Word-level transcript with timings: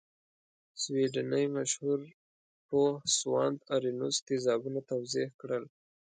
سویډنۍ 0.81 1.45
مشهور 1.57 1.99
پوه 2.69 2.91
سوانت 3.19 3.59
ارینوس 3.75 4.15
تیزابونه 4.27 4.79
توضیح 4.91 5.27
کړل. 5.41 5.63